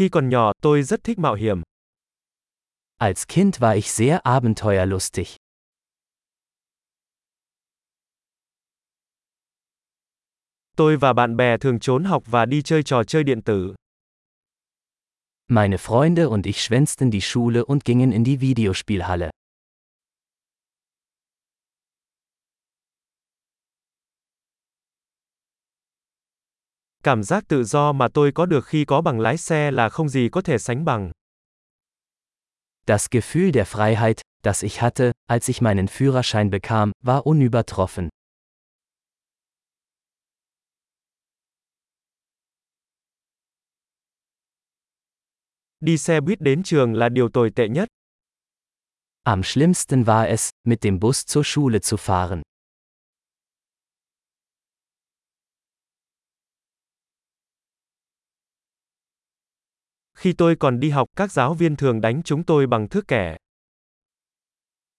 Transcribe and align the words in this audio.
Khi 0.00 0.08
còn 0.08 0.28
nhỏ, 0.28 0.52
tôi 0.62 0.82
rất 0.82 1.04
thích 1.04 1.18
mạo 1.18 1.34
hiểm. 1.34 1.62
Als 2.98 3.24
Kind 3.28 3.56
war 3.56 3.74
ich 3.74 3.86
sehr 3.86 4.20
abenteuerlustig. 4.22 5.26
Tôi 10.76 10.96
và 10.96 11.12
bạn 11.12 11.36
bè 11.36 11.58
thường 11.58 11.80
trốn 11.80 12.04
học 12.04 12.22
và 12.26 12.46
đi 12.46 12.62
chơi 12.62 12.82
trò 12.82 13.04
chơi 13.04 13.24
điện 13.24 13.42
tử. 13.42 13.74
Meine 15.48 15.76
Freunde 15.76 16.28
und 16.28 16.46
ich 16.46 16.56
schwänzten 16.56 17.10
die 17.10 17.20
Schule 17.20 17.64
und 17.64 17.84
gingen 17.84 18.10
in 18.10 18.24
die 18.24 18.40
Videospielhalle. 18.40 19.30
Cảm 27.04 27.22
giác 27.22 27.44
tự 27.48 27.64
do 27.64 27.92
mà 27.92 28.08
tôi 28.14 28.32
có 28.32 28.46
được 28.46 28.66
khi 28.66 28.84
có 28.84 29.00
bằng 29.00 29.20
lái 29.20 29.36
xe 29.36 29.70
là 29.70 29.88
không 29.88 30.08
gì 30.08 30.28
có 30.32 30.40
thể 30.40 30.58
sánh 30.58 30.84
bằng. 30.84 31.10
Das 32.86 33.06
Gefühl 33.10 33.52
der 33.52 33.66
Freiheit, 33.66 34.20
das 34.42 34.64
ich 34.64 34.82
hatte, 34.82 35.12
als 35.26 35.48
ich 35.48 35.62
meinen 35.62 35.86
Führerschein 35.86 36.50
bekam, 36.50 36.92
war 37.04 37.22
unübertroffen. 37.22 38.08
Đi 45.80 45.98
xe 45.98 46.20
buýt 46.20 46.40
đến 46.40 46.62
trường 46.62 46.94
là 46.94 47.08
điều 47.08 47.28
tồi 47.28 47.50
tệ 47.50 47.68
nhất. 47.68 47.88
Am 49.22 49.42
schlimmsten 49.42 50.02
war 50.04 50.26
es, 50.26 50.50
mit 50.64 50.82
dem 50.82 50.98
Bus 50.98 51.24
zur 51.26 51.44
Schule 51.44 51.78
zu 51.78 51.96
fahren. 51.96 52.42
Khi 60.20 60.32
tôi 60.32 60.56
còn 60.56 60.80
đi 60.80 60.90
học, 60.90 61.08
các 61.16 61.32
giáo 61.32 61.54
viên 61.54 61.76
thường 61.76 62.00
đánh 62.00 62.22
chúng 62.24 62.44
tôi 62.44 62.66
bằng 62.66 62.88
thước 62.88 63.08
kẻ. 63.08 63.36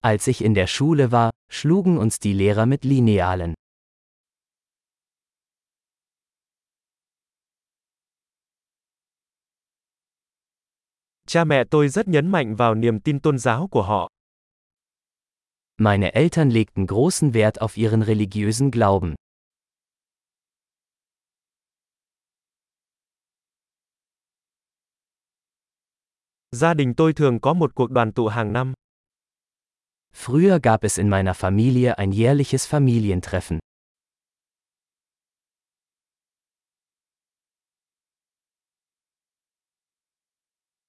Als 0.00 0.28
ich 0.28 0.42
in 0.42 0.54
der 0.54 0.70
Schule 0.70 1.06
war, 1.06 1.30
schlugen 1.50 1.98
uns 1.98 2.16
die 2.24 2.32
Lehrer 2.32 2.68
mit 2.68 2.86
Linealen. 2.86 3.54
Cha 11.26 11.44
mẹ 11.44 11.64
tôi 11.70 11.88
rất 11.88 12.08
nhấn 12.08 12.28
mạnh 12.28 12.56
vào 12.56 12.74
niềm 12.74 13.00
tin 13.00 13.20
tôn 13.20 13.38
giáo 13.38 13.68
của 13.70 13.82
họ. 13.82 14.08
Meine 15.78 16.10
Eltern 16.10 16.50
legten 16.50 16.86
großen 16.86 17.30
Wert 17.30 17.52
auf 17.52 17.76
ihren 17.76 18.02
religiösen 18.02 18.70
Glauben. 18.70 19.14
Gia 26.56 26.74
đình 26.74 26.94
tôi 26.94 27.12
thường 27.12 27.40
có 27.40 27.54
một 27.54 27.74
cuộc 27.74 27.90
đoàn 27.90 28.12
tụ 28.12 28.28
hàng 28.28 28.52
năm. 28.52 28.72
Früher 30.14 30.58
gab 30.62 30.80
es 30.82 30.98
in 30.98 31.10
meiner 31.10 31.36
Familie 31.36 31.94
ein 31.94 32.10
jährliches 32.10 32.68
Familientreffen. 32.68 33.58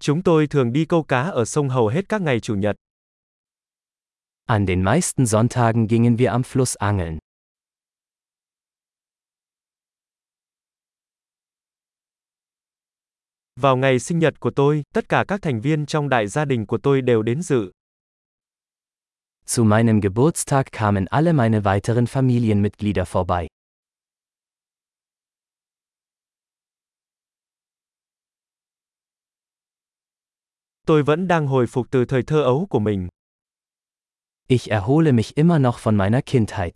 Chúng 0.00 0.22
tôi 0.22 0.46
thường 0.46 0.72
đi 0.72 0.84
câu 0.84 1.02
cá 1.02 1.22
ở 1.22 1.44
sông 1.44 1.68
hầu 1.68 1.88
hết 1.88 2.08
các 2.08 2.22
ngày 2.22 2.40
chủ 2.40 2.54
nhật. 2.54 2.76
An 4.46 4.66
den 4.66 4.84
meisten 4.84 5.26
Sonntagen 5.26 5.86
gingen 5.86 6.16
wir 6.16 6.30
am 6.30 6.42
Fluss 6.42 6.76
angeln. 6.78 7.23
Vào 13.60 13.76
ngày 13.76 13.98
sinh 13.98 14.18
nhật 14.18 14.40
của 14.40 14.50
tôi, 14.50 14.82
tất 14.94 15.08
cả 15.08 15.24
các 15.28 15.42
thành 15.42 15.60
viên 15.60 15.86
trong 15.86 16.08
đại 16.08 16.26
gia 16.26 16.44
đình 16.44 16.66
của 16.66 16.78
tôi 16.78 17.02
đều 17.02 17.22
đến 17.22 17.42
dự. 17.42 17.72
Zu 19.46 19.64
meinem 19.64 20.00
Geburtstag 20.00 20.62
kamen 20.72 21.04
alle 21.04 21.32
meine 21.32 21.60
weiteren 21.60 22.06
Familienmitglieder 22.06 23.04
vorbei. 23.12 23.46
Tôi 30.86 31.02
vẫn 31.02 31.28
đang 31.28 31.46
hồi 31.46 31.66
phục 31.66 31.86
từ 31.90 32.04
thời 32.04 32.22
thơ 32.22 32.42
ấu 32.42 32.66
của 32.70 32.78
mình. 32.78 33.08
Ich 34.48 34.70
erhole 34.70 35.12
mich 35.12 35.34
immer 35.34 35.60
noch 35.60 35.78
von 35.82 35.96
meiner 35.96 36.20
Kindheit. 36.26 36.74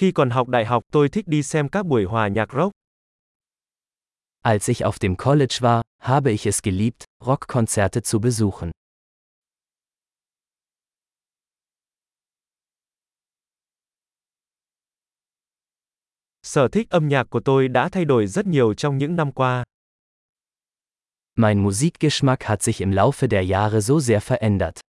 Khi 0.00 0.12
còn 0.12 0.30
học 0.30 0.48
đại 0.48 0.64
học, 0.64 0.84
tôi 0.92 1.08
thích 1.08 1.28
đi 1.28 1.42
xem 1.42 1.68
các 1.68 1.86
buổi 1.86 2.04
hòa 2.04 2.28
nhạc 2.28 2.52
rock. 2.52 2.72
Als 4.42 4.68
ich 4.68 4.84
auf 4.84 4.98
dem 5.00 5.16
College 5.16 5.56
war, 5.60 5.82
habe 5.98 6.30
ich 6.32 6.46
es 6.46 6.62
geliebt, 6.62 7.04
Rockkonzerte 7.24 8.00
zu 8.00 8.20
besuchen. 8.20 8.70
Sở 16.42 16.68
thích 16.68 16.90
âm 16.90 17.08
nhạc 17.08 17.30
của 17.30 17.40
tôi 17.44 17.68
đã 17.68 17.88
thay 17.88 18.04
đổi 18.04 18.26
rất 18.26 18.46
nhiều 18.46 18.74
trong 18.74 18.98
những 18.98 19.16
năm 19.16 19.32
qua. 19.32 19.64
Mein 21.36 21.62
Musikgeschmack 21.62 22.42
hat 22.42 22.62
sich 22.62 22.80
im 22.80 22.90
Laufe 22.90 23.28
der 23.30 23.44
Jahre 23.44 23.80
so 23.80 24.00
sehr 24.00 24.20
verändert. 24.20 24.89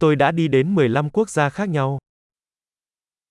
Tôi 0.00 0.16
đã 0.16 0.32
đi 0.32 0.48
đến 0.48 0.74
15 0.74 1.10
quốc 1.10 1.30
gia 1.30 1.50
khác 1.50 1.68
nhau. 1.68 1.98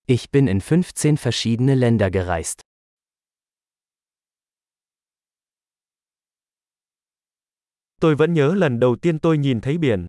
Ich 0.06 0.30
bin 0.32 0.46
in 0.46 0.58
15 0.70 1.16
verschiedene 1.16 1.74
Länder 1.74 2.12
gereist. 2.12 2.58
Tôi 8.00 8.14
vẫn 8.14 8.34
nhớ 8.34 8.54
lần 8.54 8.80
đầu 8.80 8.96
tiên 9.02 9.18
tôi 9.18 9.38
nhìn 9.38 9.60
thấy 9.60 9.78
biển. 9.78 10.06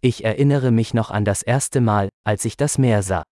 Ich 0.00 0.24
erinnere 0.24 0.70
mich 0.70 0.94
noch 0.94 1.10
an 1.10 1.24
das 1.24 1.44
erste 1.44 1.80
Mal, 1.80 2.08
als 2.22 2.46
ich 2.46 2.56
das 2.58 2.78
Meer 2.78 3.04
sah. 3.06 3.22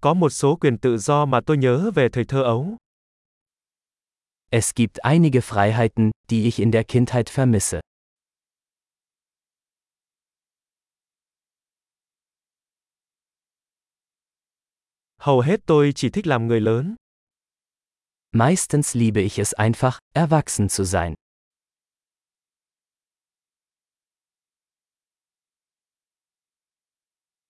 Có 0.00 0.14
một 0.14 0.30
số 0.30 0.56
quyền 0.56 0.78
tự 0.78 0.98
do 0.98 1.24
mà 1.24 1.40
tôi 1.46 1.56
nhớ 1.56 1.90
về 1.94 2.08
thời 2.12 2.24
thơ 2.24 2.42
ấu. 2.42 2.76
Es 4.52 4.74
gibt 4.74 5.04
einige 5.04 5.42
Freiheiten, 5.42 6.10
die 6.28 6.48
ich 6.48 6.58
in 6.58 6.72
der 6.72 6.82
Kindheit 6.82 7.30
vermisse. 7.30 7.80
Hầu 15.20 15.40
hết 15.40 15.60
tôi 15.66 15.92
chỉ 15.94 16.10
thích 16.10 16.26
làm 16.26 16.46
người 16.46 16.60
lớn. 16.60 16.96
Meistens 18.32 18.94
liebe 18.94 19.20
ich 19.20 19.38
es 19.38 19.54
einfach, 19.54 19.98
erwachsen 20.14 20.68
zu 20.68 20.84
sein. 20.84 21.14